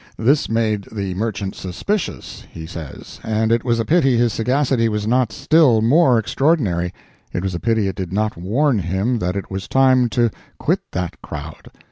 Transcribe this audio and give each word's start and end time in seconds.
This 0.17 0.49
made 0.49 0.87
the 0.91 1.13
merchant 1.13 1.53
suspicious—he 1.53 2.65
says 2.65 3.19
and 3.23 3.51
it 3.51 3.63
was 3.63 3.79
a 3.79 3.85
pity 3.85 4.17
his 4.17 4.33
sagacity 4.33 4.89
was 4.89 5.05
not 5.05 5.31
still 5.31 5.83
more 5.83 6.17
extraordinary—it 6.17 7.43
was 7.43 7.53
a 7.53 7.59
pity 7.59 7.87
it 7.87 7.97
did 7.97 8.11
not 8.11 8.35
warn 8.35 8.79
him 8.79 9.19
that 9.19 9.35
it 9.35 9.51
was 9.51 9.67
time 9.67 10.09
to 10.09 10.31
quit 10.57 10.79
that 10.93 11.21
crowd. 11.21 11.67